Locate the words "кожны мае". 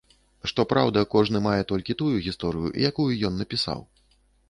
1.15-1.61